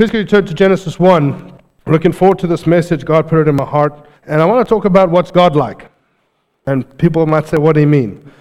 [0.00, 1.60] Please could you turn to Genesis 1.
[1.84, 3.04] Looking forward to this message.
[3.04, 4.08] God put it in my heart.
[4.26, 5.90] And I want to talk about what's God like.
[6.64, 8.32] And people might say, what do you mean?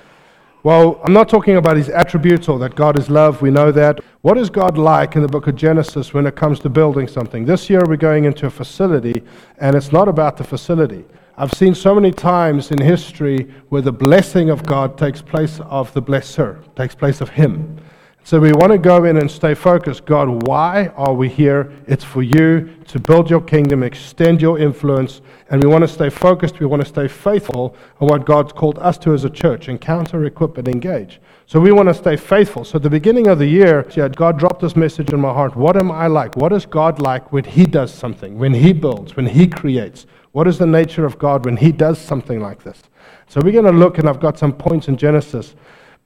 [0.63, 3.41] Well, I'm not talking about his attributes or that God is love.
[3.41, 3.99] We know that.
[4.21, 7.43] What is God like in the book of Genesis when it comes to building something?
[7.43, 9.21] This year we're going into a facility,
[9.57, 11.03] and it's not about the facility.
[11.35, 15.91] I've seen so many times in history where the blessing of God takes place of
[15.91, 17.81] the blesser, takes place of Him.
[18.29, 20.05] So we want to go in and stay focused.
[20.05, 21.73] God, why are we here?
[21.87, 26.11] It's for you to build your kingdom, extend your influence, and we want to stay
[26.11, 26.59] focused.
[26.59, 30.23] We want to stay faithful on what God's called us to as a church encounter,
[30.25, 31.19] equip, and engage.
[31.47, 32.63] So we want to stay faithful.
[32.65, 33.81] So at the beginning of the year,
[34.15, 35.55] God dropped this message in my heart.
[35.55, 36.35] What am I like?
[36.35, 40.05] What is God like when He does something, when He builds, when He creates?
[40.33, 42.83] What is the nature of God when He does something like this?
[43.27, 45.55] So we're going to look, and I've got some points in Genesis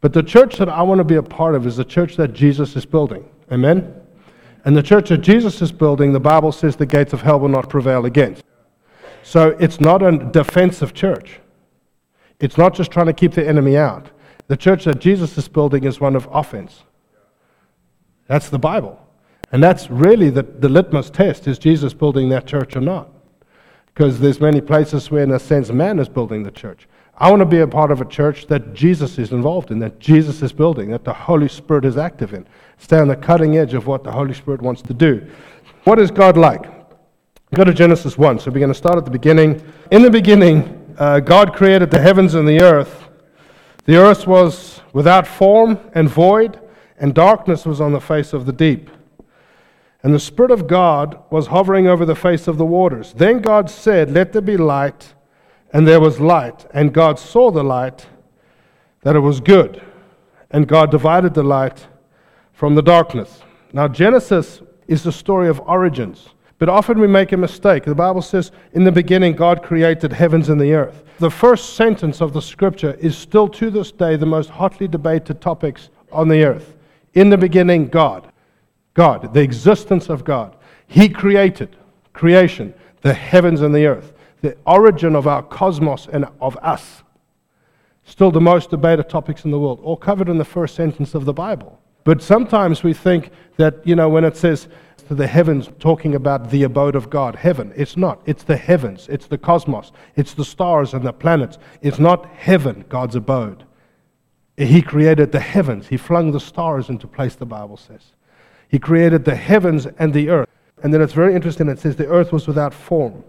[0.04, 2.34] but the church that I want to be a part of is the church that
[2.34, 3.24] Jesus is building.
[3.50, 3.96] Amen?
[4.66, 7.48] And the church that Jesus is building, the Bible says the gates of hell will
[7.48, 8.44] not prevail against.
[9.24, 11.40] So it's not a defensive church.
[12.42, 14.10] It's not just trying to keep the enemy out.
[14.50, 16.84] The church that Jesus is building is one of offense.
[18.28, 19.00] That's the Bible.
[19.54, 23.10] And that's really the, the litmus test is Jesus building that church or not?
[23.86, 26.90] Because there's many places where, in a sense, man is building the church.
[27.18, 30.00] I want to be a part of a church that Jesus is involved in, that
[30.00, 32.48] Jesus is building, that the Holy Spirit is active in.
[32.78, 35.26] Stay on the cutting edge of what the Holy Spirit wants to do.
[35.84, 36.64] What is God like?
[37.54, 38.40] Go to Genesis 1.
[38.40, 39.62] So we're going to start at the beginning.
[39.92, 43.08] In the beginning, uh, God created the heavens and the earth.
[43.86, 46.60] The earth was without form and void,
[46.98, 48.90] and darkness was on the face of the deep.
[50.02, 53.14] And the Spirit of God was hovering over the face of the waters.
[53.14, 55.14] Then God said, Let there be light
[55.74, 56.66] and there was light.
[56.74, 58.06] And God saw the light,
[59.02, 59.82] that it was good.
[60.52, 61.88] And God divided the light
[62.54, 63.42] from the darkness.
[63.74, 66.30] Now, Genesis is the story of origins.
[66.60, 67.84] But often we make a mistake.
[67.84, 71.04] The Bible says, in the beginning, God created heavens and the earth.
[71.18, 75.42] The first sentence of the scripture is still to this day the most hotly debated
[75.42, 76.78] topics on the earth.
[77.16, 78.32] In the beginning, God.
[78.94, 80.56] God, the existence of God.
[80.86, 81.76] He created
[82.14, 87.02] creation, the heavens and the earth the origin of our cosmos and of us.
[88.04, 91.24] Still the most debated topics in the world, all covered in the first sentence of
[91.24, 91.80] the Bible.
[92.04, 94.68] But sometimes we think that, you know, when it says
[95.08, 98.22] to the heavens, talking about the abode of God, heaven, it's not.
[98.26, 101.58] It's the heavens, it's the cosmos, it's the stars and the planets.
[101.82, 103.64] It's not heaven, God's abode.
[104.58, 108.12] He created the heavens, He flung the stars into place, the Bible says.
[108.68, 110.50] He created the heavens and the earth.
[110.84, 113.24] And then it's very interesting, it says the earth was without form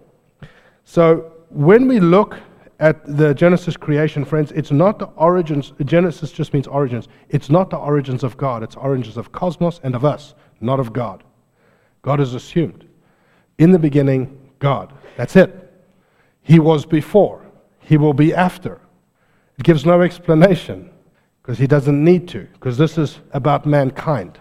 [0.84, 2.38] so when we look
[2.80, 5.72] at the Genesis creation, friends, it's not the origins.
[5.84, 7.08] Genesis just means origins.
[7.28, 8.62] It's not the origins of God.
[8.62, 11.22] It's origins of cosmos and of us, not of God.
[12.02, 12.86] God is assumed.
[13.58, 14.92] In the beginning, God.
[15.16, 15.72] That's it.
[16.42, 17.46] He was before.
[17.80, 18.80] He will be after.
[19.58, 20.90] It gives no explanation
[21.40, 24.38] because he doesn't need to, because this is about mankind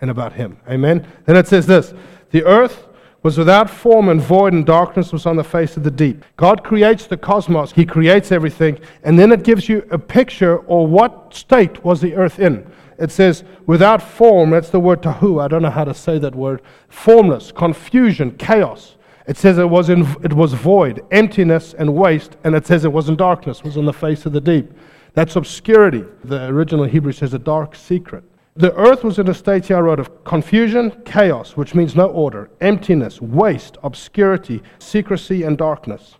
[0.00, 0.56] and about him.
[0.68, 1.06] Amen?
[1.26, 1.92] Then it says this
[2.30, 2.86] The earth
[3.22, 6.24] was without form and void, and darkness was on the face of the deep.
[6.36, 10.86] God creates the cosmos, He creates everything, and then it gives you a picture or
[10.86, 12.70] what state was the earth in.
[12.98, 15.40] It says, without form, that's the word tahu.
[15.40, 16.60] I don't know how to say that word.
[16.88, 18.96] Formless, confusion, chaos.
[19.26, 22.92] It says it was, in, it was void, emptiness, and waste, and it says it
[22.92, 24.70] was in darkness, was on the face of the deep.
[25.14, 26.04] That's obscurity.
[26.24, 28.24] The original Hebrew says a dark secret.
[28.56, 32.08] The earth was in a state here I wrote of confusion, chaos, which means no
[32.08, 36.16] order, emptiness, waste, obscurity, secrecy, and darkness.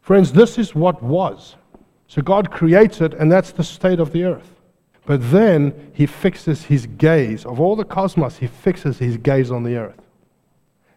[0.00, 1.56] Friends, this is what was.
[2.08, 4.56] So God creates it, and that's the state of the earth.
[5.04, 7.44] But then he fixes his gaze.
[7.44, 10.00] Of all the cosmos, he fixes his gaze on the earth.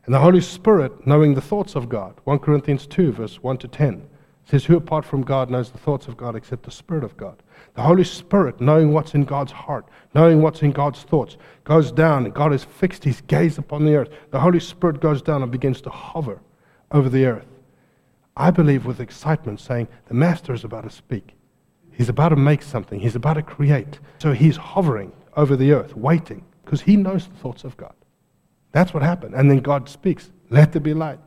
[0.06, 3.68] And the Holy Spirit, knowing the thoughts of God, 1 Corinthians 2, verse 1 to
[3.68, 4.08] 10,
[4.46, 7.43] says, Who apart from God knows the thoughts of God except the Spirit of God?
[7.76, 12.30] The Holy Spirit, knowing what's in God's heart, knowing what's in God's thoughts, goes down
[12.32, 14.10] God has fixed his gaze upon the earth.
[14.32, 16.40] The Holy Spirit goes down and begins to hover
[16.92, 17.48] over the earth.
[18.38, 21.34] I believe with excitement, saying, The Master is about to speak.
[21.92, 24.00] He's about to make something, he's about to create.
[24.20, 27.94] So he's hovering over the earth, waiting, because he knows the thoughts of God.
[28.72, 29.36] That's what happened.
[29.36, 31.20] And then God speaks, Let there be light.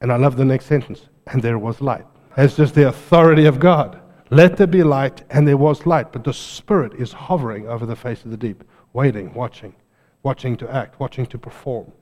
[0.00, 2.06] And I love the next sentence, and there was light.
[2.36, 4.00] That's just the authority of God.
[4.32, 6.10] Let there be light, and there was light.
[6.10, 8.64] But the Spirit is hovering over the face of the deep,
[8.94, 9.74] waiting, watching,
[10.22, 11.92] watching to act, watching to perform.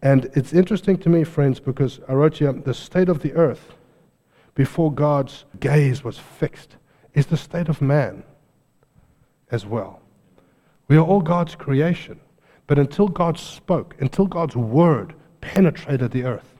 [0.00, 3.74] And it's interesting to me, friends, because I wrote the state of the earth
[4.54, 6.76] before God's gaze was fixed
[7.12, 8.24] is the state of man
[9.50, 10.00] as well.
[10.88, 12.20] We are all God's creation.
[12.66, 15.12] But until God spoke, until God's word
[15.42, 16.54] penetrated the earth,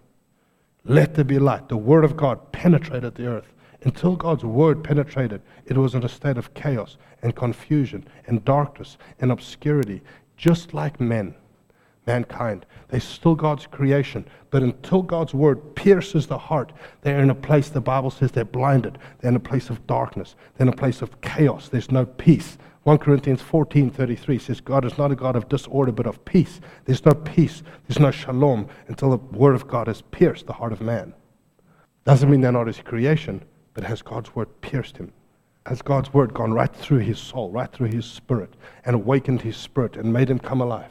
[0.84, 1.70] let there be light.
[1.70, 3.54] The word of God penetrated the earth.
[3.86, 8.98] Until God's word penetrated, it was in a state of chaos and confusion and darkness
[9.20, 10.02] and obscurity,
[10.36, 11.36] just like men,
[12.04, 12.66] mankind.
[12.88, 14.26] They're still God's creation.
[14.50, 16.72] But until God's word pierces the heart,
[17.02, 18.98] they're in a place, the Bible says they're blinded.
[19.20, 20.34] They're in a place of darkness.
[20.56, 21.68] They're in a place of chaos.
[21.68, 22.58] There's no peace.
[22.82, 26.60] 1 Corinthians 14:33 says God is not a God of disorder but of peace.
[26.86, 30.72] There's no peace, there's no shalom until the word of God has pierced the heart
[30.72, 31.14] of man.
[32.04, 33.44] Doesn't mean they're not his creation,
[33.76, 35.12] but has God's word pierced him?
[35.66, 38.54] Has God's word gone right through his soul, right through his spirit,
[38.86, 40.90] and awakened his spirit and made him come alive?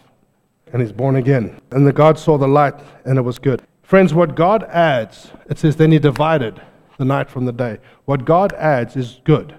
[0.71, 1.59] And he's born again.
[1.71, 3.63] And the God saw the light, and it was good.
[3.81, 6.61] Friends, what God adds, it says, then he divided
[6.99, 7.79] the night from the day.
[8.05, 9.55] What God adds is good.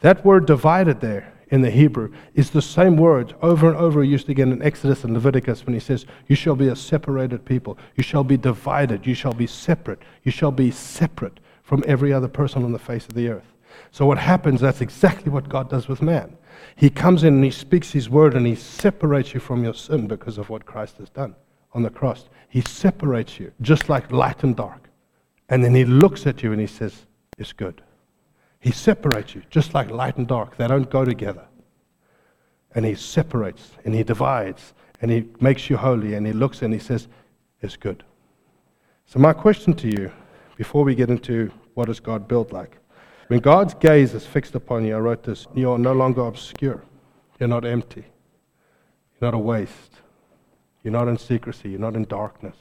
[0.00, 4.28] That word divided there in the Hebrew is the same word over and over used
[4.28, 7.78] again in Exodus and Leviticus when he says, You shall be a separated people.
[7.96, 9.06] You shall be divided.
[9.06, 10.00] You shall be separate.
[10.22, 11.40] You shall be separate
[11.70, 13.54] from every other person on the face of the earth.
[13.92, 16.36] So, what happens, that's exactly what God does with man.
[16.74, 20.08] He comes in and he speaks his word and he separates you from your sin
[20.08, 21.36] because of what Christ has done
[21.72, 22.28] on the cross.
[22.48, 24.90] He separates you, just like light and dark.
[25.48, 27.06] And then he looks at you and he says,
[27.38, 27.82] It's good.
[28.58, 30.56] He separates you, just like light and dark.
[30.56, 31.46] They don't go together.
[32.74, 36.74] And He separates and He divides and He makes you holy and He looks and
[36.74, 37.06] He says,
[37.60, 38.02] It's good.
[39.06, 40.10] So, my question to you,
[40.60, 42.76] before we get into what is God built like,
[43.28, 46.82] when God's gaze is fixed upon you, I wrote this, you are no longer obscure.
[47.38, 48.02] You're not empty.
[48.02, 50.02] You're not a waste.
[50.82, 51.70] You're not in secrecy.
[51.70, 52.58] You're not in darkness.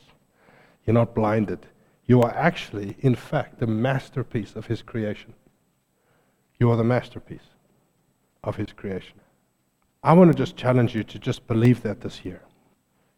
[0.86, 1.66] You're not blinded.
[2.06, 5.34] You are actually, in fact, the masterpiece of His creation.
[6.58, 7.50] You are the masterpiece
[8.46, 9.20] of His creation.
[10.06, 12.44] I want to just challenge you to just believe that this year.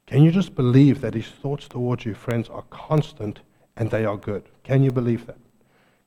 [0.08, 3.42] Can you just believe that His thoughts towards you, friends, are constant
[3.78, 4.44] and they are good?
[4.64, 5.38] Can you believe that?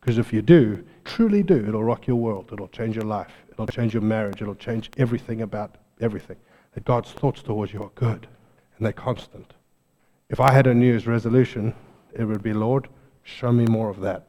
[0.00, 2.50] Because if you do, truly do, it'll rock your world.
[2.52, 3.32] It'll change your life.
[3.50, 4.43] It'll change your marriage.
[4.43, 6.37] It'll change everything about everything.
[6.75, 8.26] That God's thoughts towards you are good
[8.76, 9.55] and they're constant.
[10.28, 11.75] If I had a New Year's resolution,
[12.12, 12.88] it would be, Lord,
[13.22, 14.26] show me more of that.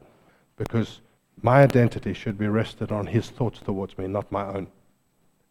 [0.56, 1.00] Because
[1.42, 4.68] my identity should be rested on His thoughts towards me, not my own.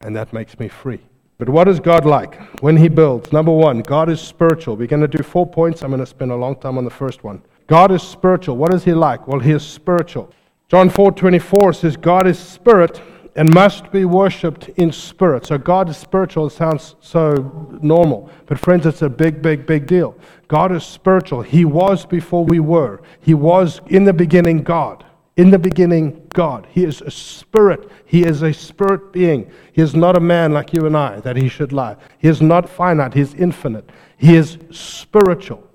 [0.02, 1.02] And that makes me free.
[1.38, 3.32] But what is God like when He builds?
[3.32, 4.76] Number one, God is spiritual.
[4.76, 5.84] We're going to do four points.
[5.84, 7.42] I'm going to spend a long time on the first one.
[7.68, 8.58] God is spiritual.
[8.58, 9.28] What is He like?
[9.28, 10.32] Well, He is spiritual.
[10.68, 13.02] John 4 24 says, God is spirit
[13.36, 15.46] and must be worshipped in spirit.
[15.46, 16.48] So God is spiritual.
[16.48, 18.30] It sounds so normal.
[18.46, 20.18] But friends, it's a big, big, big deal.
[20.48, 21.42] God is spiritual.
[21.42, 23.02] He was before we were.
[23.20, 25.06] He was in the beginning God.
[25.36, 26.66] In the beginning, God.
[26.72, 27.92] He is a spirit.
[28.06, 29.52] He is a spirit being.
[29.74, 31.98] He is not a man like you and I that he should lie.
[32.20, 33.14] He is not finite.
[33.14, 33.90] He is infinite.
[34.18, 35.70] He is spiritual.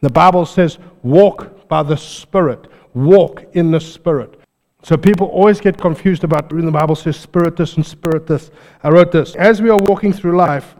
[0.00, 2.66] The Bible says, walk by the Spirit.
[2.94, 4.38] Walk in the Spirit.
[4.82, 8.50] So people always get confused about when the Bible says spirit this and spirit this.
[8.82, 9.34] I wrote this.
[9.34, 10.76] As we are walking through life,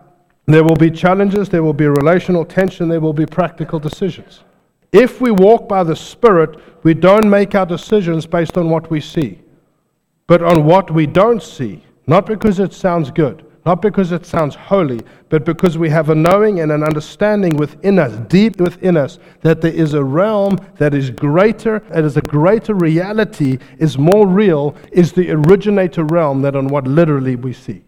[0.47, 4.44] there will be challenges, there will be relational tension, there will be practical decisions.
[4.93, 9.00] If we walk by the Spirit, we don't make our decisions based on what we
[9.00, 9.41] see,
[10.26, 11.85] but on what we don't see.
[12.06, 16.15] Not because it sounds good, not because it sounds holy, but because we have a
[16.15, 20.95] knowing and an understanding within us, deep within us, that there is a realm that
[20.95, 26.57] is greater, that is a greater reality, is more real, is the originator realm than
[26.57, 27.83] on what literally we see.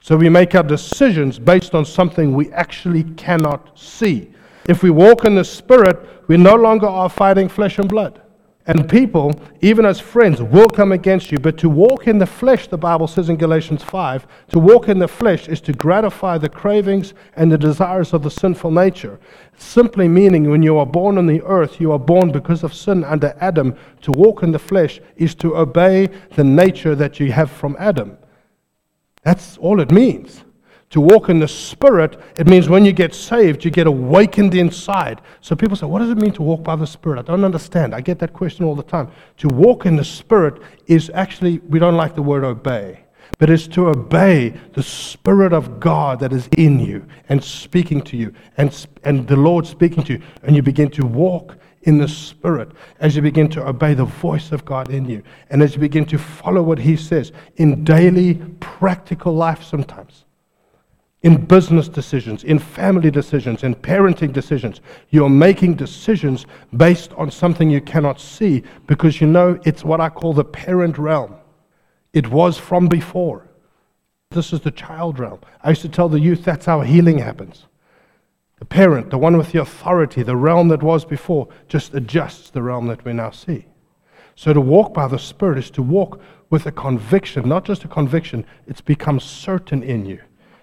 [0.00, 4.32] So we make our decisions based on something we actually cannot see.
[4.68, 8.20] If we walk in the Spirit, we no longer are fighting flesh and blood.
[8.68, 9.32] And people,
[9.62, 11.38] even as friends, will come against you.
[11.38, 14.98] But to walk in the flesh, the Bible says in Galatians 5, to walk in
[14.98, 19.18] the flesh is to gratify the cravings and the desires of the sinful nature.
[19.56, 23.04] Simply meaning, when you are born on the earth, you are born because of sin
[23.04, 23.74] under Adam.
[24.02, 28.18] To walk in the flesh is to obey the nature that you have from Adam.
[29.22, 30.44] That's all it means.
[30.90, 35.20] To walk in the Spirit, it means when you get saved, you get awakened inside.
[35.42, 37.18] So people say, What does it mean to walk by the Spirit?
[37.18, 37.94] I don't understand.
[37.94, 39.10] I get that question all the time.
[39.38, 43.00] To walk in the Spirit is actually, we don't like the word obey,
[43.38, 48.16] but it's to obey the Spirit of God that is in you and speaking to
[48.16, 50.22] you, and, and the Lord speaking to you.
[50.42, 54.52] And you begin to walk in the Spirit as you begin to obey the voice
[54.52, 58.36] of God in you, and as you begin to follow what He says in daily,
[58.58, 60.24] practical life sometimes
[61.22, 64.80] in business decisions, in family decisions, in parenting decisions.
[65.10, 66.46] You're making decisions
[66.76, 70.96] based on something you cannot see because you know it's what I call the parent
[70.96, 71.34] realm.
[72.12, 73.48] It was from before.
[74.30, 75.40] This is the child realm.
[75.62, 77.66] I used to tell the youth that's how healing happens.
[78.58, 82.62] The parent, the one with the authority, the realm that was before, just adjusts the
[82.62, 83.66] realm that we now see.
[84.34, 86.20] So to walk by the Spirit is to walk
[86.50, 90.20] with a conviction, not just a conviction, it's become certain in you.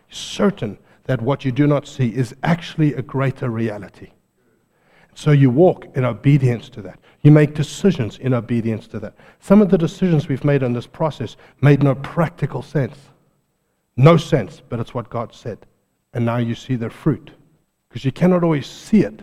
[0.09, 4.11] Certain that what you do not see is actually a greater reality.
[5.13, 6.99] So you walk in obedience to that.
[7.21, 9.15] You make decisions in obedience to that.
[9.39, 12.97] Some of the decisions we've made in this process made no practical sense.
[13.95, 15.65] No sense, but it's what God said.
[16.13, 17.31] And now you see the fruit.
[17.87, 19.21] Because you cannot always see it.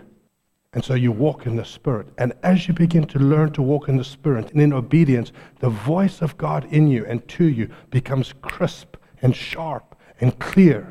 [0.73, 2.09] And so you walk in the Spirit.
[2.17, 5.69] And as you begin to learn to walk in the Spirit and in obedience, the
[5.69, 10.87] voice of God in you and to you becomes crisp and sharp and clear.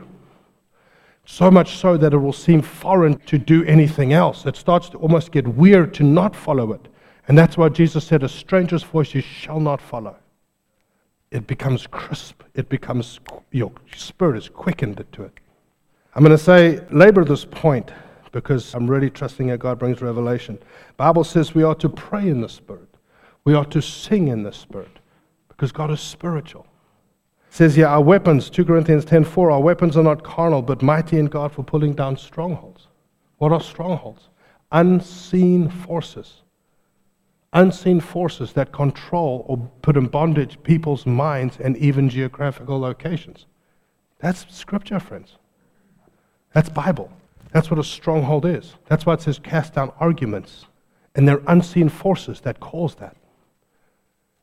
[1.26, 4.46] So much so that it will seem foreign to do anything else.
[4.46, 6.88] It starts to almost get weird to not follow it.
[7.28, 10.18] And that's why Jesus said, A stranger's voice you shall not follow.
[11.32, 12.44] It becomes crisp.
[12.54, 13.20] It becomes,
[13.52, 15.40] your spirit is quickened to it.
[16.14, 17.92] I'm going to say, labor this point
[18.34, 20.60] because I'm really trusting that God brings revelation.
[20.98, 22.88] Bible says we are to pray in the Spirit.
[23.44, 25.00] We are to sing in the Spirit
[25.48, 26.66] because God is spiritual.
[27.54, 31.26] Says here, our weapons, 2 Corinthians 10:4, our weapons are not carnal, but mighty in
[31.26, 32.88] God for pulling down strongholds.
[33.40, 34.30] What are strongholds?
[34.72, 36.44] Unseen forces.
[37.52, 43.48] Unseen forces that control or put in bondage people's minds and even geographical locations.
[44.20, 45.36] That's scripture, friends.
[46.54, 47.12] That's Bible.
[47.52, 48.76] That's what a stronghold is.
[48.88, 50.68] That's why it says cast down arguments.
[51.16, 53.18] And they're unseen forces that cause that.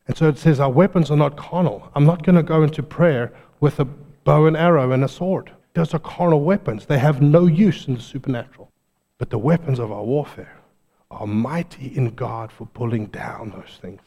[0.09, 1.91] And so it says our weapons are not carnal.
[1.95, 5.53] I'm not going to go into prayer with a bow and arrow and a sword.
[5.75, 6.87] Those are carnal weapons.
[6.87, 8.73] They have no use in the supernatural.
[9.19, 10.57] But the weapons of our warfare
[11.11, 14.01] are mighty in God for pulling down those things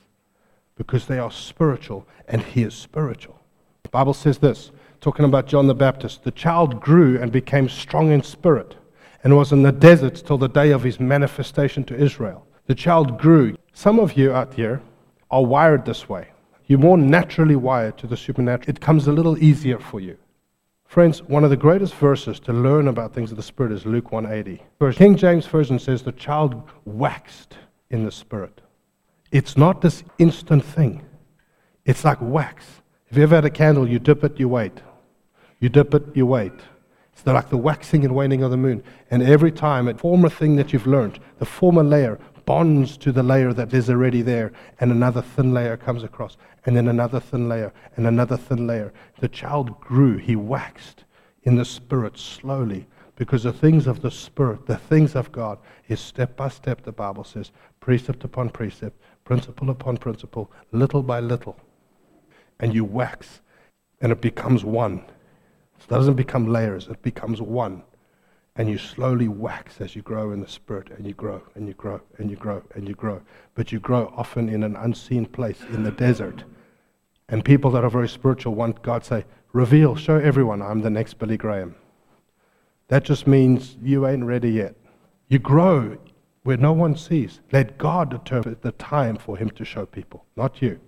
[0.75, 3.39] because they are spiritual and He is spiritual.
[3.83, 8.11] The Bible says this talking about John the Baptist, the child grew and became strong
[8.11, 8.75] in spirit
[9.23, 12.45] and was in the desert till the day of his manifestation to Israel.
[12.67, 13.55] The child grew.
[13.73, 14.81] Some of you out here
[15.31, 16.27] are wired this way.
[16.67, 18.69] You're more naturally wired to the supernatural.
[18.69, 20.17] It comes a little easier for you.
[20.85, 24.11] Friends, one of the greatest verses to learn about things of the Spirit is Luke
[24.11, 24.61] 180.
[24.77, 27.57] Verse King James Version says the child waxed
[27.89, 28.61] in the Spirit.
[29.31, 31.05] It's not this instant thing.
[31.85, 32.65] It's like wax.
[33.09, 34.81] If you ever had a candle, you dip it, you wait.
[35.59, 36.51] You dip it, you wait.
[37.13, 38.83] It's like the waxing and waning of the moon.
[39.09, 42.19] And every time, a former thing that you've learned, the former layer
[42.51, 46.75] bonds to the layer that is already there, and another thin layer comes across, and
[46.75, 48.91] then another thin layer, and another thin layer.
[49.21, 51.05] The child grew, he waxed
[51.43, 56.01] in the Spirit slowly, because the things of the Spirit, the things of God, is
[56.01, 61.57] step by step, the Bible says, precept upon precept, principle upon principle, little by little.
[62.59, 63.39] And you wax,
[64.01, 65.05] and it becomes one.
[65.79, 67.83] It doesn't become layers, it becomes one.
[68.55, 71.73] And you slowly wax as you grow in the Spirit, and you grow, and you
[71.73, 73.21] grow, and you grow, and you grow.
[73.55, 76.43] But you grow often in an unseen place in the desert.
[77.29, 81.15] And people that are very spiritual want God say, Reveal, show everyone I'm the next
[81.15, 81.75] Billy Graham.
[82.89, 84.75] That just means you ain't ready yet.
[85.29, 85.97] You grow
[86.43, 87.39] where no one sees.
[87.51, 90.79] Let God determine the time for Him to show people, not you.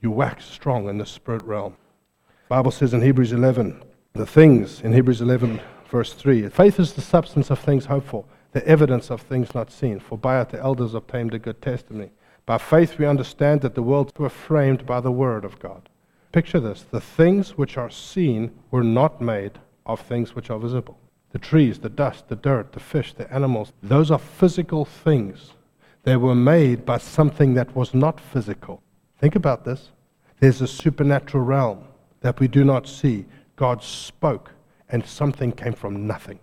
[0.00, 1.76] You wax strong in the spirit realm.
[2.48, 6.48] Bible says in Hebrews 11, the things in Hebrews 11, verse 3.
[6.48, 10.00] Faith is the substance of things hoped for, the evidence of things not seen.
[10.00, 12.10] For by it the elders obtained a good testimony.
[12.44, 15.88] By faith we understand that the worlds were framed by the word of God.
[16.32, 20.98] Picture this the things which are seen were not made of things which are visible.
[21.32, 25.52] The trees, the dust, the dirt, the fish, the animals, those are physical things.
[26.02, 28.82] They were made by something that was not physical.
[29.18, 29.90] Think about this.
[30.38, 31.84] There's a supernatural realm
[32.20, 33.26] that we do not see.
[33.56, 34.52] God spoke,
[34.88, 36.38] and something came from nothing,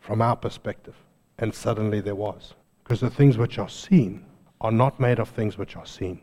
[0.00, 0.94] from our perspective.
[1.38, 2.54] And suddenly there was.
[2.82, 4.24] Because the things which are seen
[4.60, 6.20] are not made of things which are seen.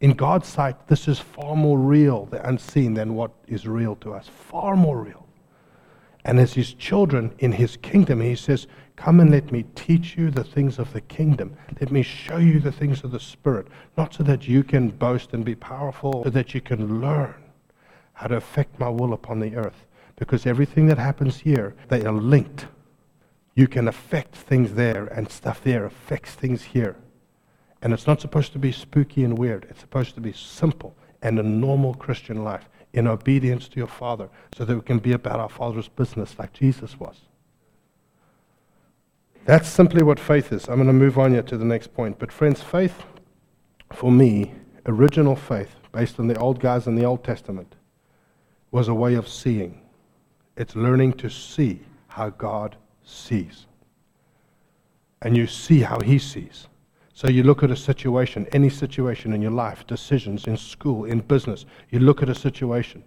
[0.00, 4.14] In God's sight, this is far more real, the unseen, than what is real to
[4.14, 4.28] us.
[4.28, 5.26] Far more real.
[6.24, 8.66] And as his children in his kingdom, he says,
[8.96, 11.56] Come and let me teach you the things of the kingdom.
[11.80, 13.68] Let me show you the things of the Spirit.
[13.96, 17.34] Not so that you can boast and be powerful, so that you can learn
[18.12, 19.86] how to affect my will upon the earth.
[20.18, 22.66] Because everything that happens here, they are linked.
[23.54, 26.96] You can affect things there, and stuff there affects things here.
[27.80, 29.66] And it's not supposed to be spooky and weird.
[29.70, 34.28] It's supposed to be simple and a normal Christian life in obedience to your Father
[34.56, 37.16] so that we can be about our Father's business like Jesus was.
[39.44, 40.68] That's simply what faith is.
[40.68, 42.18] I'm going to move on here to the next point.
[42.18, 43.04] But, friends, faith,
[43.92, 44.52] for me,
[44.86, 47.74] original faith, based on the old guys in the Old Testament,
[48.70, 49.80] was a way of seeing.
[50.58, 53.66] It's learning to see how God sees.
[55.22, 56.66] And you see how He sees.
[57.14, 61.20] So you look at a situation, any situation in your life, decisions in school, in
[61.20, 63.04] business, you look at a situation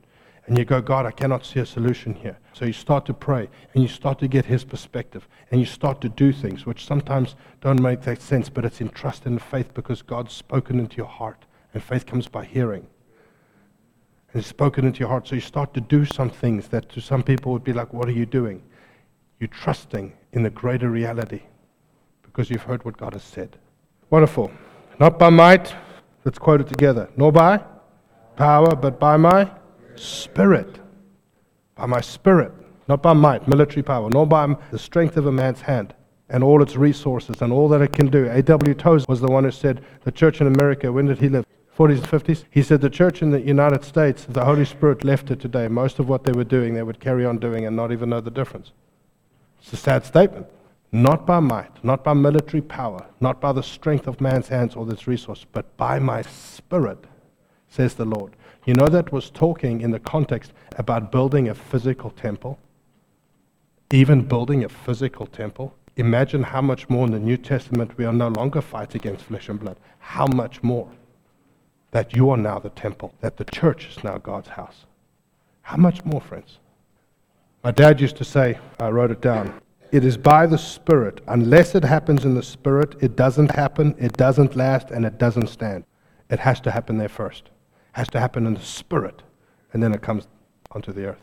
[0.48, 2.38] and you go, God, I cannot see a solution here.
[2.54, 6.00] So you start to pray and you start to get His perspective and you start
[6.02, 9.74] to do things which sometimes don't make that sense, but it's in trust and faith
[9.74, 11.44] because God's spoken into your heart
[11.74, 12.88] and faith comes by hearing.
[14.34, 15.28] And it's spoken into your heart.
[15.28, 18.08] So you start to do some things that to some people would be like, What
[18.08, 18.64] are you doing?
[19.40, 21.42] You're trusting in the greater reality
[22.24, 23.58] because you've heard what God has said.
[24.10, 24.52] Wonderful.
[25.00, 25.76] Not by might,
[26.24, 27.10] let's quote it together.
[27.18, 27.64] Nor by
[28.36, 29.50] power, but by my
[29.96, 30.80] spirit.
[31.76, 32.54] By my spirit.
[32.88, 35.94] Not by might, military power, nor by the strength of a man's hand
[36.30, 38.28] and all its resources and all that it can do.
[38.30, 38.74] A.W.
[38.74, 41.46] Tozer was the one who said the church in America, when did he live?
[41.82, 42.44] 40s and 50s.
[42.52, 45.98] He said the church in the United States, the Holy Spirit left it today, most
[45.98, 48.30] of what they were doing, they would carry on doing and not even know the
[48.30, 48.72] difference.
[49.60, 50.46] It's a sad statement.
[50.92, 54.88] Not by might, not by military power, not by the strength of man's hands or
[54.92, 57.06] its resource, but by my spirit,
[57.68, 58.36] says the Lord.
[58.66, 62.60] You know, that was talking in the context about building a physical temple.
[63.92, 65.74] Even building a physical temple.
[65.98, 69.50] Imagine how much more in the New Testament we are no longer fighting against flesh
[69.50, 69.78] and blood.
[70.00, 70.88] How much more
[71.92, 74.86] that you are now the temple, that the church is now God's house.
[75.62, 76.58] How much more, friends?
[77.64, 81.22] My dad used to say, I wrote it down, it is by the Spirit.
[81.28, 85.48] Unless it happens in the Spirit, it doesn't happen, it doesn't last, and it doesn't
[85.48, 85.84] stand.
[86.30, 87.46] It has to happen there first.
[87.46, 87.52] It
[87.94, 89.22] has to happen in the Spirit,
[89.74, 90.28] and then it comes
[90.72, 91.22] onto the earth.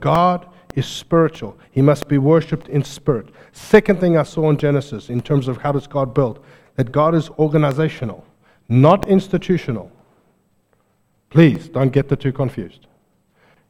[0.00, 1.56] God is spiritual.
[1.70, 3.28] He must be worshipped in spirit.
[3.52, 6.44] Second thing I saw in Genesis in terms of how does God build,
[6.76, 8.24] that God is organizational,
[8.68, 9.91] not institutional.
[11.32, 12.86] Please don't get the two confused.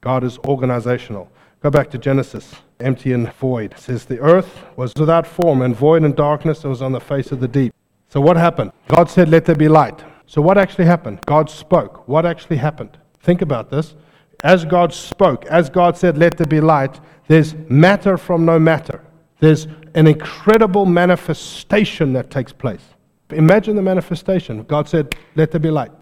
[0.01, 1.31] God is organizational.
[1.61, 3.75] Go back to Genesis, empty and void.
[3.75, 7.31] It says the earth was without form and void and darkness, was on the face
[7.31, 7.73] of the deep.
[8.09, 8.73] So what happened?
[8.89, 10.03] God said, Let there be light.
[10.27, 11.21] So what actually happened?
[11.25, 12.09] God spoke.
[12.09, 12.99] What actually happened?
[13.21, 13.95] Think about this.
[14.43, 16.99] As God spoke, as God said, Let there be light,
[17.29, 19.05] there's matter from no matter.
[19.39, 22.83] There's an incredible manifestation that takes place.
[23.31, 24.65] Imagine the manifestation.
[24.65, 25.93] God said, Let there be light.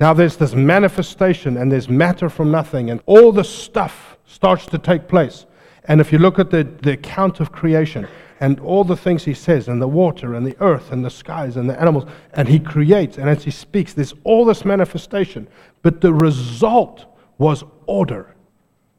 [0.00, 4.78] Now there's this manifestation and there's matter from nothing, and all the stuff starts to
[4.78, 5.44] take place.
[5.84, 8.08] And if you look at the, the account of creation
[8.40, 11.58] and all the things he says, and the water and the earth and the skies
[11.58, 15.46] and the animals, and he creates, and as he speaks, there's all this manifestation.
[15.82, 17.04] But the result
[17.36, 18.34] was order,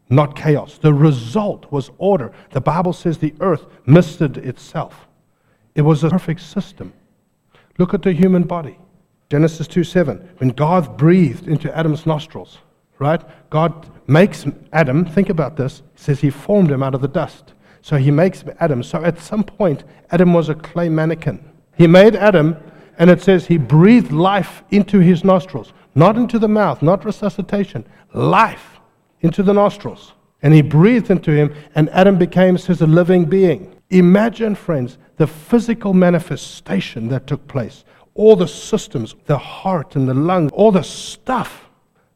[0.09, 0.77] not chaos.
[0.77, 2.31] The result was order.
[2.51, 5.07] The Bible says the earth misted itself,
[5.73, 6.93] it was a perfect system.
[7.79, 8.77] Look at the human body.
[9.31, 10.17] Genesis 2 7.
[10.39, 12.57] When God breathed into Adam's nostrils,
[12.99, 13.21] right?
[13.49, 17.53] God makes Adam, think about this, says he formed him out of the dust.
[17.79, 18.83] So he makes Adam.
[18.83, 21.41] So at some point, Adam was a clay mannequin.
[21.77, 22.57] He made Adam,
[22.97, 27.85] and it says he breathed life into his nostrils, not into the mouth, not resuscitation,
[28.13, 28.81] life
[29.21, 30.11] into the nostrils.
[30.41, 33.77] And he breathed into him, and Adam became his a living being.
[33.91, 40.13] Imagine, friends, the physical manifestation that took place all the systems, the heart and the
[40.13, 41.69] lungs, all the stuff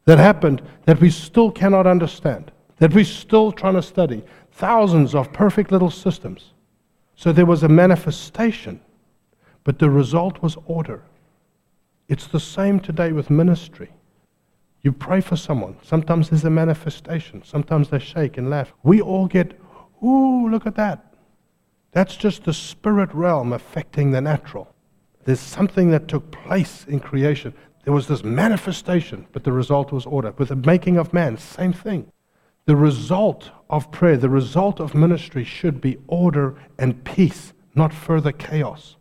[0.04, 4.24] that happened that we still cannot understand, that we're still trying to study.
[4.52, 6.52] Thousands of perfect little systems.
[7.14, 8.80] So there was a manifestation,
[9.64, 11.02] but the result was order.
[12.08, 13.90] It's the same today with ministry.
[14.82, 15.76] You pray for someone.
[15.82, 17.42] Sometimes there's a manifestation.
[17.44, 18.72] Sometimes they shake and laugh.
[18.84, 19.58] We all get,
[20.04, 21.14] ooh, look at that.
[21.90, 24.72] That's just the spirit realm affecting the natural.
[25.26, 27.52] There's something that took place in creation.
[27.82, 30.32] There was this manifestation, but the result was order.
[30.38, 32.12] With the making of man, same thing.
[32.66, 38.30] The result of prayer, the result of ministry should be order and peace, not further
[38.30, 38.96] chaos.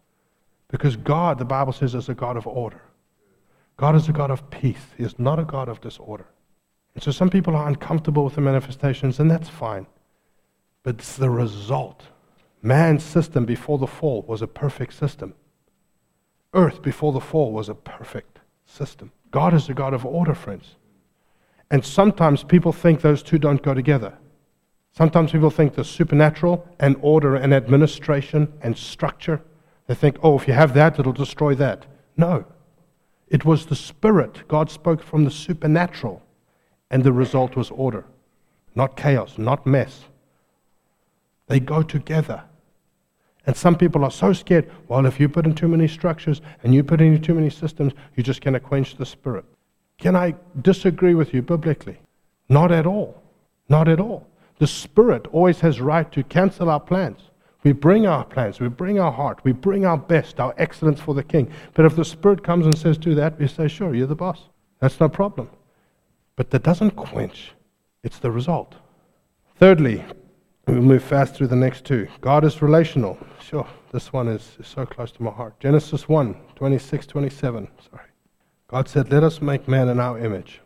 [0.68, 2.82] Because God, the Bible says, is a God of order.
[3.78, 4.94] God is a God of peace.
[4.98, 6.26] He is not a God of disorder.
[6.96, 9.86] And so some people are uncomfortable with the manifestations, and that's fine.
[10.82, 12.08] But it's the result.
[12.64, 15.36] Man's system before the fall was a perfect system
[16.56, 19.12] earth before the fall was a perfect system.
[19.32, 20.76] God is a God of order, friends.
[21.70, 24.18] And sometimes people think those two don't go together.
[24.92, 29.42] Sometimes people think the supernatural and order and administration and structure.
[29.88, 31.86] They think, oh, if you have that, it'll destroy that.
[32.16, 32.46] No.
[33.28, 34.48] It was the Spirit.
[34.48, 36.24] God spoke from the supernatural,
[36.90, 38.06] and the result was order,
[38.74, 40.06] not chaos, not mess.
[41.48, 42.44] They go together.
[43.48, 44.72] And some people are so scared.
[44.88, 47.94] Well, if you put in too many structures and you put in too many systems,
[48.16, 49.46] you're just going to quench the spirit.
[49.98, 52.00] Can I disagree with you biblically?
[52.50, 53.22] Not at all.
[53.70, 54.28] Not at all.
[54.58, 57.20] The Spirit always has right to cancel our plans.
[57.64, 61.16] We bring our plans, we bring our heart, we bring our best, our excellence for
[61.16, 61.52] the King.
[61.74, 64.44] But if the Spirit comes and says, do that, we say, sure, you're the boss.
[64.80, 65.50] That's no problem.
[66.36, 67.54] But that doesn't quench,
[68.04, 68.76] it's the result.
[69.58, 70.06] Thirdly,
[70.68, 72.08] we'll move fast through the next two.
[72.22, 73.18] God is relational.
[73.42, 75.60] Sure, this one is, is so close to my heart.
[75.60, 77.68] Genesis 1 26, 27.
[77.92, 78.06] Sorry.
[78.68, 80.62] God said, Let us make man in our image.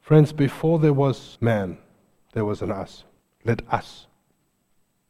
[0.00, 1.78] Friends, before there was man,
[2.32, 3.04] there was an us.
[3.44, 4.06] Let us.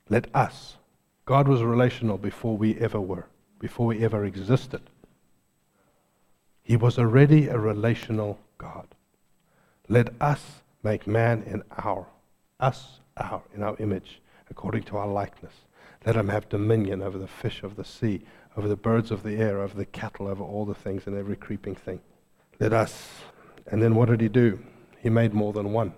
[0.09, 0.77] Let us.
[1.25, 3.27] God was relational before we ever were,
[3.59, 4.81] before we ever existed.
[6.63, 8.89] He was already a relational God.
[9.89, 12.07] Let us make man in our,
[12.61, 15.53] us, our, in our image, according to our likeness.
[16.07, 18.23] Let him have dominion over the fish of the sea,
[18.57, 21.37] over the birds of the air, over the cattle, over all the things and every
[21.37, 22.01] creeping thing.
[22.61, 23.09] Let us.
[23.67, 24.59] And then what did he do?
[25.01, 25.95] He made more than one.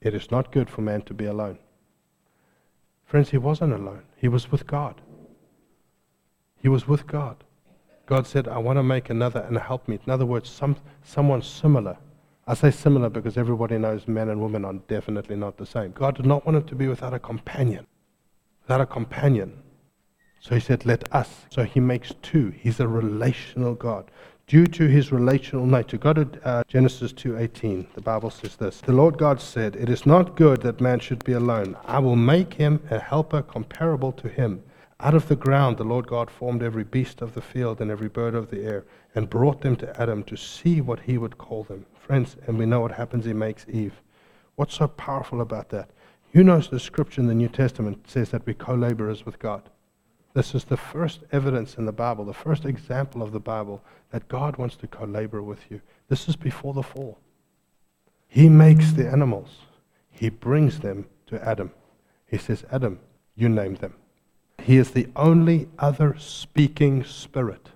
[0.00, 1.58] It is not good for man to be alone.
[3.04, 4.02] Friends, he wasn't alone.
[4.16, 5.00] He was with God.
[6.56, 7.44] He was with God.
[8.06, 9.98] God said, I want to make another and help me.
[10.04, 11.96] In other words, some, someone similar.
[12.46, 15.92] I say similar because everybody knows men and women are definitely not the same.
[15.92, 17.86] God did not want him to be without a companion.
[18.62, 19.62] Without a companion.
[20.40, 21.46] So he said, let us.
[21.50, 22.50] So he makes two.
[22.50, 24.10] He's a relational God
[24.46, 25.96] due to his relational nature.
[25.96, 27.94] Go to uh, Genesis 2:18.
[27.94, 31.24] The Bible says this: The Lord God said, "It is not good that man should
[31.24, 31.76] be alone.
[31.84, 34.62] I will make him a helper comparable to him."
[35.00, 38.08] Out of the ground the Lord God formed every beast of the field and every
[38.08, 41.64] bird of the air and brought them to Adam to see what he would call
[41.64, 41.86] them.
[42.06, 44.02] Friends, and we know what happens, he makes Eve.
[44.56, 45.90] What's so powerful about that?
[46.32, 49.70] You know the scripture in the New Testament says that we co laborers with God.
[50.34, 54.28] This is the first evidence in the Bible, the first example of the Bible that
[54.28, 55.80] God wants to co labor with you.
[56.08, 57.18] This is before the fall.
[58.26, 59.50] He makes the animals,
[60.10, 61.70] He brings them to Adam.
[62.26, 62.98] He says, Adam,
[63.36, 63.94] you name them.
[64.58, 67.68] He is the only other speaking spirit.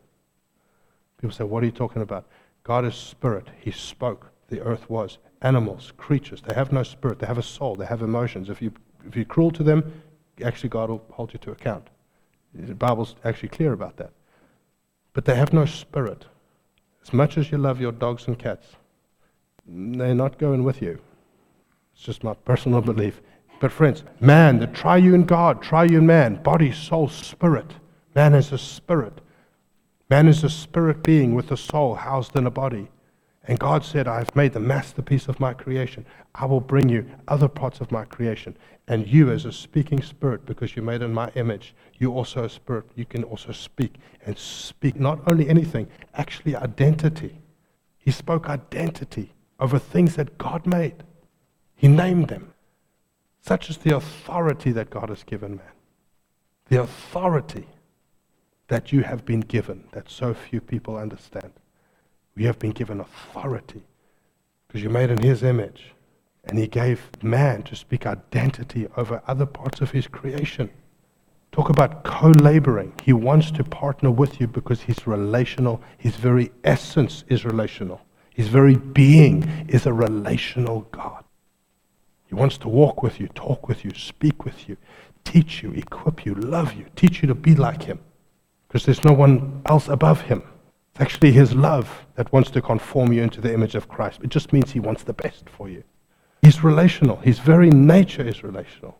[1.20, 2.26] People say, What are you talking about?
[2.66, 3.46] God is spirit.
[3.60, 4.32] He spoke.
[4.48, 5.18] The earth was.
[5.40, 7.20] Animals, creatures, they have no spirit.
[7.20, 7.76] They have a soul.
[7.76, 8.50] They have emotions.
[8.50, 8.72] If, you,
[9.06, 10.02] if you're cruel to them,
[10.44, 11.86] actually, God will hold you to account.
[12.52, 14.10] The Bible's actually clear about that.
[15.12, 16.24] But they have no spirit.
[17.04, 18.66] As much as you love your dogs and cats,
[19.64, 20.98] they're not going with you.
[21.94, 23.20] It's just my personal belief.
[23.60, 27.74] But, friends, man, the triune God, triune man, body, soul, spirit.
[28.16, 29.20] Man is a spirit.
[30.08, 32.88] Man is a spirit being with a soul housed in a body.
[33.48, 36.04] And God said, I've made the masterpiece of my creation.
[36.34, 38.56] I will bring you other parts of my creation.
[38.88, 42.48] And you, as a speaking spirit, because you're made in my image, you also a
[42.48, 42.86] spirit.
[42.94, 47.38] You can also speak and speak not only anything, actually identity.
[47.98, 51.02] He spoke identity over things that God made.
[51.74, 52.52] He named them.
[53.40, 55.72] Such is the authority that God has given man.
[56.68, 57.66] The authority
[58.68, 61.52] that you have been given that so few people understand.
[62.34, 63.82] We have been given authority
[64.66, 65.92] because you're made in His image.
[66.44, 70.70] And He gave man to speak identity over other parts of His creation.
[71.52, 72.92] Talk about co laboring.
[73.02, 75.80] He wants to partner with you because He's relational.
[75.98, 78.00] His very essence is relational.
[78.34, 81.24] His very being is a relational God.
[82.26, 84.76] He wants to walk with you, talk with you, speak with you,
[85.24, 88.00] teach you, equip you, love you, teach you to be like Him
[88.68, 90.42] because there's no one else above Him.
[90.92, 94.20] It's actually His love that wants to conform you into the image of Christ.
[94.22, 95.84] It just means He wants the best for you.
[96.42, 97.16] He's relational.
[97.16, 98.98] His very nature is relational.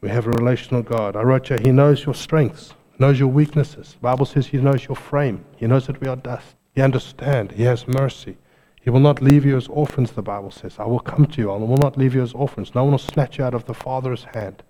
[0.00, 1.16] We have a relational God.
[1.16, 3.94] I wrote you, He knows your strengths, knows your weaknesses.
[3.94, 5.44] The Bible says He knows your frame.
[5.56, 6.56] He knows that we are dust.
[6.74, 7.54] He understands.
[7.54, 8.36] He has mercy.
[8.80, 10.76] He will not leave you as orphans, the Bible says.
[10.78, 11.50] I will come to you.
[11.50, 12.74] I will not leave you as orphans.
[12.74, 14.62] No one will snatch you out of the Father's hand.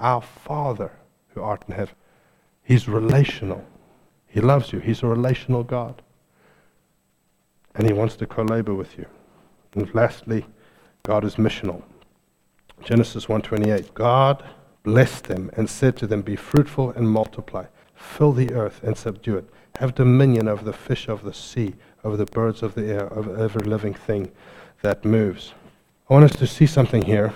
[0.00, 0.92] Our Father
[1.34, 1.94] who art in heaven.
[2.62, 3.64] He's relational.
[4.26, 4.78] He loves you.
[4.78, 6.02] He's a relational God.
[7.74, 9.06] And He wants to co labor with you.
[9.74, 10.46] And lastly,
[11.02, 11.82] God is missional.
[12.82, 14.44] Genesis 1:28 God
[14.82, 19.36] blessed them and said to them be fruitful and multiply fill the earth and subdue
[19.36, 23.12] it have dominion over the fish of the sea over the birds of the air
[23.12, 24.30] over every living thing
[24.82, 25.54] that moves
[26.10, 27.32] I want us to see something here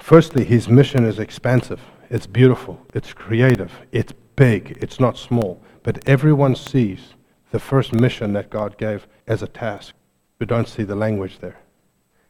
[0.00, 6.06] firstly his mission is expansive it's beautiful it's creative it's big it's not small but
[6.08, 7.14] everyone sees
[7.52, 9.94] the first mission that God gave as a task.
[10.38, 11.60] We don't see the language there.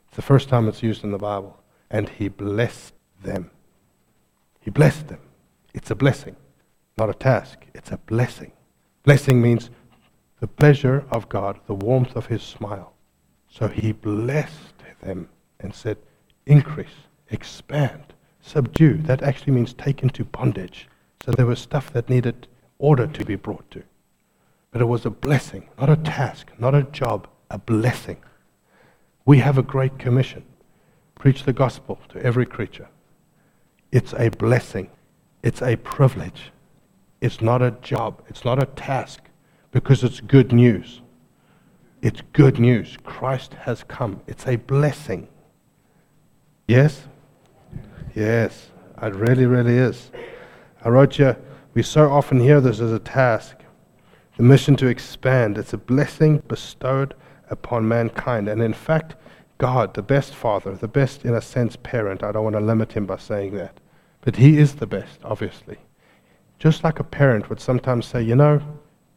[0.06, 1.58] It's the first time it's used in the Bible.
[1.90, 3.50] And he blessed them.
[4.60, 5.20] He blessed them.
[5.74, 6.36] It's a blessing,
[6.98, 7.66] not a task.
[7.74, 8.52] It's a blessing.
[9.04, 9.70] Blessing means
[10.40, 12.92] the pleasure of God, the warmth of his smile.
[13.48, 15.28] So he blessed them
[15.60, 15.98] and said,
[16.44, 18.12] increase, expand,
[18.46, 18.98] subdue.
[18.98, 20.88] That actually means take into bondage.
[21.24, 22.46] So there was stuff that needed
[22.78, 23.82] order to be brought to.
[24.70, 28.18] But it was a blessing, not a task, not a job, a blessing.
[29.24, 30.44] We have a great commission
[31.16, 32.88] preach the gospel to every creature.
[33.90, 34.90] It's a blessing,
[35.42, 36.52] it's a privilege.
[37.20, 39.22] It's not a job, it's not a task
[39.72, 41.00] because it's good news.
[42.02, 42.98] It's good news.
[43.02, 44.20] Christ has come.
[44.26, 45.28] It's a blessing.
[46.68, 47.08] Yes?
[48.16, 48.70] Yes,
[49.02, 50.10] it really, really is.
[50.82, 51.36] I wrote you,
[51.74, 53.58] we so often hear this as a task.
[54.38, 55.58] The mission to expand.
[55.58, 57.12] It's a blessing bestowed
[57.50, 58.48] upon mankind.
[58.48, 59.16] And in fact,
[59.58, 62.92] God, the best father, the best, in a sense, parent, I don't want to limit
[62.92, 63.80] him by saying that,
[64.22, 65.76] but he is the best, obviously.
[66.58, 68.62] Just like a parent would sometimes say, you know,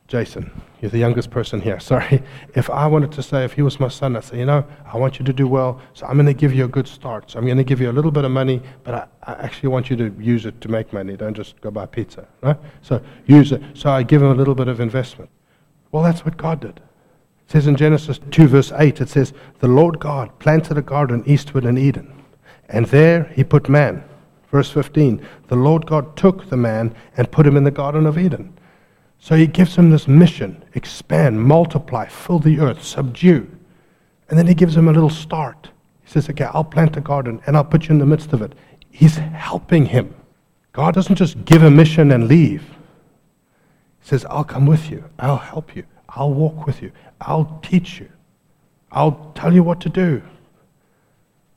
[0.10, 0.50] Jason,
[0.82, 1.80] you're the youngest person here.
[1.80, 2.24] Sorry.
[2.56, 4.98] If I wanted to say, if he was my son, I'd say, you know, I
[4.98, 7.30] want you to do well, so I'm going to give you a good start.
[7.30, 9.70] So I'm going to give you a little bit of money, but I, I, actually
[9.70, 11.16] want you to use it to make money.
[11.16, 12.28] Don't just go buy pizza.
[12.42, 12.58] Right?
[12.82, 13.62] So use it.
[13.76, 15.30] So I give him a little bit of investment.
[15.92, 16.78] Well, that's what God did.
[16.78, 21.24] It says in Genesis 2, verse 8, it says, The Lord God planted a garden
[21.28, 22.24] eastward in Eden,
[22.68, 24.04] and there he put man.
[24.52, 28.18] Verse 15, the Lord God took the man and put him in the Garden of
[28.18, 28.59] Eden.
[29.20, 33.50] So he gives him this mission expand, multiply, fill the earth, subdue.
[34.30, 35.70] And then he gives him a little start.
[36.04, 38.42] He says, Okay, I'll plant a garden and I'll put you in the midst of
[38.42, 38.54] it.
[38.90, 40.16] He's helping him.
[40.72, 42.62] God doesn't just give a mission and leave.
[42.62, 45.04] He says, I'll come with you.
[45.20, 45.84] I'll help you.
[46.08, 46.92] I'll walk with you.
[47.22, 48.10] I'll teach you.
[48.92, 50.22] I'll tell you what to do.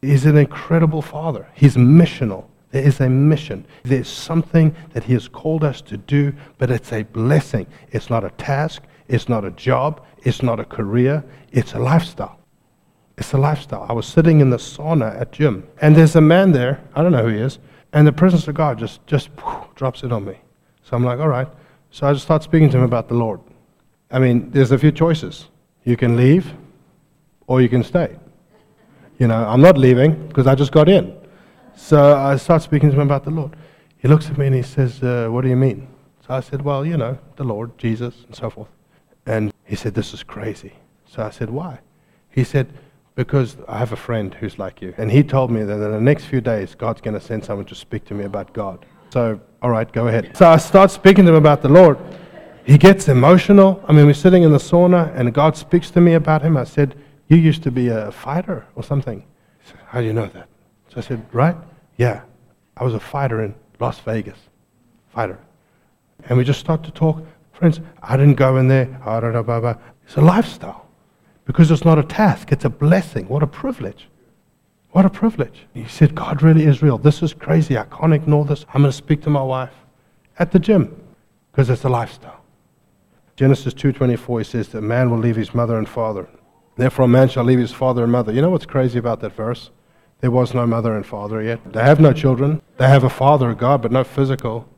[0.02, 1.46] He's an incredible father.
[1.54, 2.46] He's missional.
[2.72, 3.66] There is a mission.
[3.84, 7.66] There's something that He has called us to do, but it's a blessing.
[7.92, 8.82] It's not a task.
[9.08, 10.04] It's not a job.
[10.24, 11.22] It's not a career.
[11.52, 12.38] It's a lifestyle.
[13.18, 13.86] It's a lifestyle.
[13.88, 16.82] I was sitting in the sauna at gym, and there's a man there.
[16.94, 17.58] I don't know who he is,
[17.92, 20.40] and the presence of God just just whew, drops it on me.
[20.82, 21.48] So I'm like, all right.
[21.90, 23.40] So I just start speaking to him about the Lord.
[24.10, 25.48] I mean, there's a few choices.
[25.84, 26.54] You can leave
[27.46, 28.16] or you can stay.
[29.18, 31.14] You know, I'm not leaving because I just got in.
[31.76, 33.56] So I start speaking to him about the Lord.
[33.98, 35.88] He looks at me and he says, uh, What do you mean?
[36.26, 38.68] So I said, Well, you know, the Lord, Jesus, and so forth.
[39.26, 40.72] And he said, This is crazy.
[41.06, 41.80] So I said, Why?
[42.30, 42.72] He said,
[43.14, 44.94] Because I have a friend who's like you.
[44.96, 47.66] And he told me that in the next few days, God's going to send someone
[47.66, 48.84] to speak to me about God.
[49.10, 50.36] So, all right, go ahead.
[50.36, 51.98] So I start speaking to him about the Lord.
[52.64, 53.84] He gets emotional.
[53.86, 56.56] I mean, we're sitting in the sauna, and God speaks to me about him.
[56.56, 56.96] I said,
[57.28, 59.20] You used to be a fighter or something.
[59.60, 60.48] He said, How do you know that?
[60.92, 61.56] So I said, Right?
[61.96, 62.22] Yeah.
[62.76, 64.38] I was a fighter in Las Vegas.
[65.14, 65.38] Fighter.
[66.28, 67.24] And we just start to talk.
[67.52, 69.00] Friends, I didn't go in there.
[69.04, 69.20] Ah,
[70.04, 70.86] it's a lifestyle.
[71.44, 73.28] Because it's not a task, it's a blessing.
[73.28, 74.08] What a privilege.
[74.90, 75.66] What a privilege.
[75.72, 76.98] He said, God really is real.
[76.98, 77.78] This is crazy.
[77.78, 78.64] I can't ignore this.
[78.74, 79.72] I'm going to speak to my wife
[80.38, 80.94] at the gym
[81.50, 82.40] because it's a lifestyle.
[83.36, 86.28] Genesis 2:24 he says that man will leave his mother and father.
[86.76, 88.32] Therefore a man shall leave his father and mother.
[88.32, 89.70] You know what's crazy about that verse?
[90.22, 91.72] There was no mother and father yet.
[91.72, 92.62] They have no children.
[92.76, 94.68] They have a father, God, but no physical.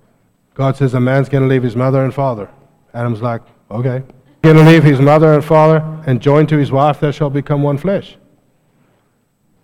[0.54, 2.48] God says a man's going to leave his mother and father.
[2.94, 4.02] Adam's like, okay.
[4.40, 7.62] Going to leave his mother and father and join to his wife, they shall become
[7.62, 8.16] one flesh.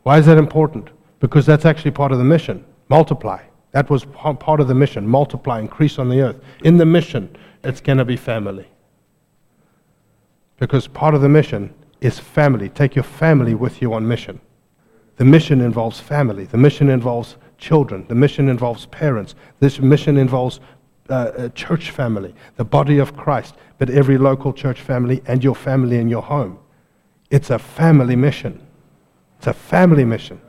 [0.02, 0.90] Why is that important?
[1.18, 2.62] Because that's actually part of the mission.
[2.90, 3.42] Multiply.
[3.72, 5.06] That was part of the mission.
[5.06, 6.40] Multiply, increase on the earth.
[6.62, 8.68] In the mission, it's going to be family.
[10.58, 12.68] Because part of the mission is family.
[12.68, 14.42] Take your family with you on mission.
[15.20, 16.46] The mission involves family.
[16.46, 18.06] The mission involves children.
[18.08, 19.34] The mission involves parents.
[19.58, 20.60] This mission involves
[21.10, 25.54] uh, a church family, the body of Christ, but every local church family and your
[25.54, 26.58] family in your home.
[27.30, 28.66] It's a family mission.
[29.36, 30.40] It's a family mission.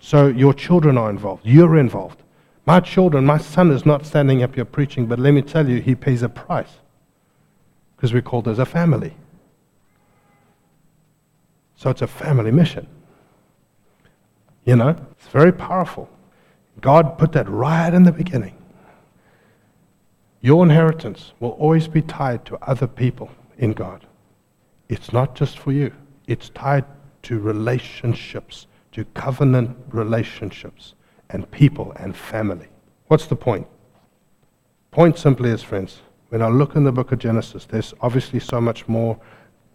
[0.00, 1.44] So your children are involved.
[1.44, 2.22] You're involved.
[2.64, 5.82] My children, my son is not standing up here preaching, but let me tell you,
[5.82, 6.78] he pays a price
[7.94, 9.14] because we're called as a family.
[11.76, 12.86] So it's a family mission.
[14.64, 16.08] You know, it's very powerful.
[16.80, 18.56] God put that right in the beginning.
[20.40, 24.06] Your inheritance will always be tied to other people in God.
[24.88, 25.92] It's not just for you,
[26.26, 26.84] it's tied
[27.22, 30.94] to relationships, to covenant relationships,
[31.30, 32.68] and people and family.
[33.06, 33.66] What's the point?
[34.90, 38.60] Point simply is, friends, when I look in the book of Genesis, there's obviously so
[38.60, 39.18] much more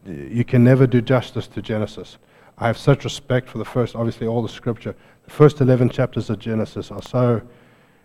[0.06, 2.18] you can never do justice to Genesis.
[2.58, 4.96] I have such respect for the first, obviously, all the scripture.
[5.26, 7.42] The first 11 chapters of Genesis are so,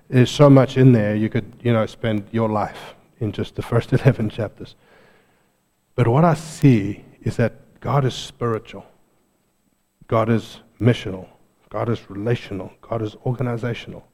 [0.08, 3.62] there's so much in there, you could, you know, spend your life in just the
[3.62, 4.74] first 11 chapters.
[5.94, 8.84] But what I see is that God is spiritual,
[10.06, 11.28] God is missional,
[11.70, 14.06] God is relational, God is organizational.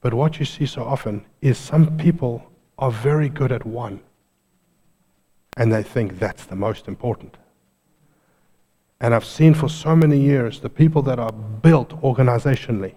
[0.00, 4.00] But what you see so often is some people are very good at one,
[5.56, 7.36] and they think that's the most important.
[9.00, 12.94] And I've seen for so many years the people that are built organizationally.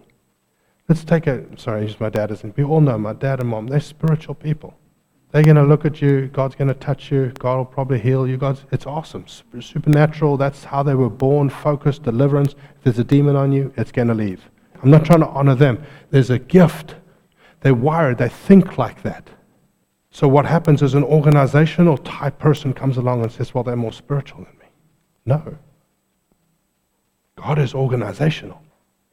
[0.89, 3.67] Let's take a, sorry, use my dad as We all know my dad and mom,
[3.67, 4.73] they're spiritual people.
[5.31, 6.27] They're going to look at you.
[6.27, 7.31] God's going to touch you.
[7.39, 8.35] God will probably heal you.
[8.35, 9.25] God's, it's awesome.
[9.27, 10.35] Supernatural.
[10.35, 11.49] That's how they were born.
[11.49, 12.53] Focused, deliverance.
[12.53, 14.49] If there's a demon on you, it's going to leave.
[14.83, 15.83] I'm not trying to honor them.
[16.09, 16.95] There's a gift.
[17.61, 18.17] They're wired.
[18.17, 19.29] They think like that.
[20.09, 23.93] So what happens is an organizational type person comes along and says, well, they're more
[23.93, 24.65] spiritual than me.
[25.25, 25.57] No.
[27.41, 28.61] God is organizational.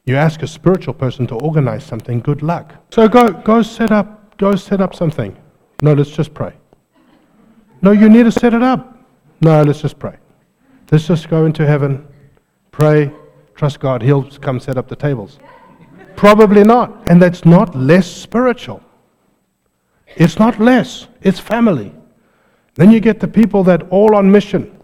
[0.05, 2.75] You ask a spiritual person to organize something, good luck.
[2.91, 5.35] So go, go set up, go set up something.
[5.81, 6.53] No, let's just pray.
[7.81, 8.99] No, you need to set it up.
[9.41, 10.17] No, let's just pray.
[10.91, 12.07] Let's just go into heaven,
[12.71, 13.11] pray,
[13.55, 14.03] trust God.
[14.03, 15.39] He'll come set up the tables.
[16.17, 17.09] Probably not.
[17.09, 18.83] And that's not less spiritual.
[20.17, 21.95] It's not less, it's family.
[22.75, 24.78] Then you get the people that all on mission.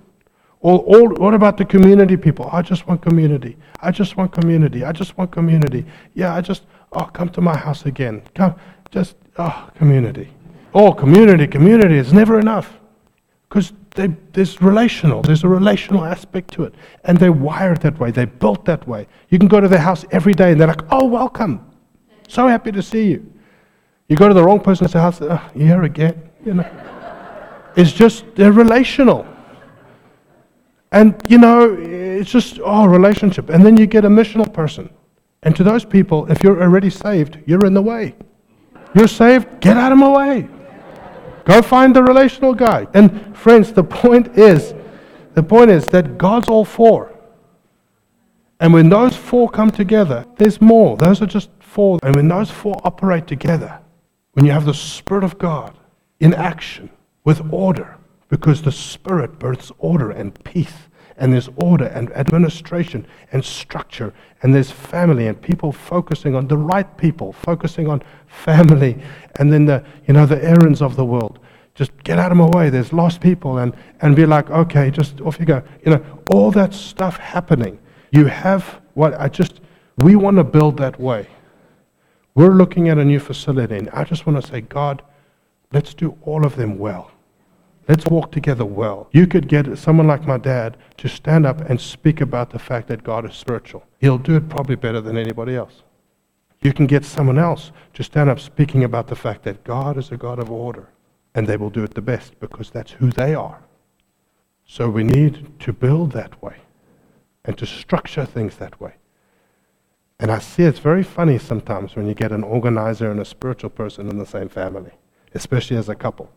[0.65, 2.49] What about the community people?
[2.51, 3.59] I just want community.
[3.83, 4.83] I just want community.
[4.83, 5.85] I just want community.
[6.15, 8.23] Yeah, I just, oh, come to my house again.
[8.35, 8.55] Come,
[8.91, 10.31] just, oh, community.
[10.73, 12.79] Oh, community, community is never enough.
[13.47, 13.75] Because
[14.33, 16.75] there's relational, there's a relational aspect to it.
[17.05, 19.07] And they're wired that way, they're built that way.
[19.29, 21.61] You can go to their house every day and they're like, oh, welcome.
[22.27, 23.31] So happy to see you.
[24.09, 26.31] You go to the wrong person's house, oh, here again.
[26.43, 27.73] You know.
[27.77, 29.27] it's just, they're relational.
[30.95, 33.51] And, you know, it's just, oh, relationship.
[33.51, 34.89] And then you get a missional person.
[35.43, 38.15] And to those people, if you're already saved, you're in the way.
[38.95, 40.49] You're saved, get out of my way.
[41.47, 42.87] Go find the relational guy.
[42.95, 44.73] And friends, the point is,
[45.35, 47.13] the point is that God's all four.
[48.61, 50.97] And when those four come together, there's more.
[50.97, 51.99] Those are just four.
[52.05, 53.81] And when those four operate together,
[54.35, 55.77] when you have the Spirit of God
[56.21, 56.89] in action
[57.25, 63.45] with order, because the Spirit births order and peace and there's order and administration and
[63.45, 69.01] structure and there's family and people focusing on the right people focusing on family
[69.37, 71.39] and then the you know the errands of the world.
[71.75, 75.21] Just get out of my way there's lost people and and be like okay just
[75.21, 75.63] off you go.
[75.85, 77.79] You know all that stuff happening
[78.11, 79.61] you have what i just
[79.99, 81.29] we want to build that way.
[82.35, 85.03] We're looking at a new facility and i just want to say god
[85.73, 87.11] let's do all of them well
[87.87, 89.09] Let's walk together well.
[89.13, 92.89] You could get someone like my dad to stand up and speak about the fact
[92.89, 93.85] that God is spiritual.
[93.99, 95.83] He'll do it probably better than anybody else.
[96.63, 100.11] You can get someone else to stand up speaking about the fact that God is
[100.11, 100.89] a God of order,
[101.35, 103.63] and they will do it the best because that's who they are.
[104.65, 106.57] So we need to build that way
[107.45, 108.95] and to structure things that way.
[110.19, 113.69] And I see it's very funny sometimes when you get an organizer and a spiritual
[113.69, 114.93] person in the same family,
[115.35, 116.31] especially as a couple.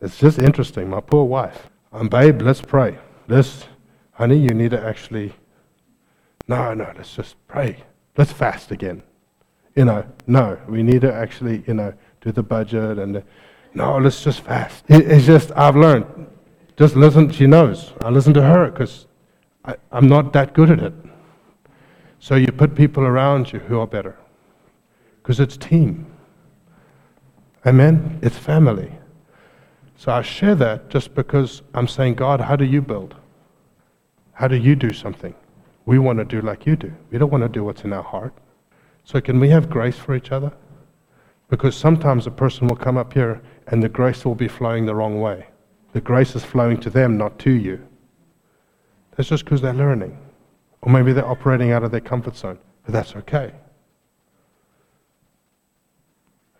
[0.00, 0.88] It's just interesting.
[0.88, 1.68] My poor wife.
[1.92, 2.98] Um, babe, let's pray.
[3.26, 3.66] Let's,
[4.12, 5.32] honey, you need to actually.
[6.46, 7.84] No, no, let's just pray.
[8.16, 9.02] Let's fast again.
[9.74, 13.22] You know, no, we need to actually, you know, do the budget and.
[13.74, 14.84] No, let's just fast.
[14.88, 16.06] It, it's just, I've learned.
[16.76, 17.92] Just listen, she knows.
[18.00, 19.06] I listen to her because
[19.92, 20.94] I'm not that good at it.
[22.18, 24.16] So you put people around you who are better
[25.22, 26.06] because it's team.
[27.66, 28.18] Amen?
[28.22, 28.90] It's family.
[29.98, 33.16] So I share that just because I'm saying, God, how do you build?
[34.32, 35.34] How do you do something?
[35.86, 36.92] We want to do like you do.
[37.10, 38.32] We don't want to do what's in our heart.
[39.02, 40.52] So can we have grace for each other?
[41.48, 44.94] Because sometimes a person will come up here and the grace will be flowing the
[44.94, 45.48] wrong way.
[45.94, 47.84] The grace is flowing to them, not to you.
[49.16, 50.16] That's just because they're learning.
[50.80, 52.60] Or maybe they're operating out of their comfort zone.
[52.84, 53.52] But that's okay.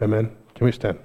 [0.02, 0.34] Amen.
[0.56, 0.98] Can we stand?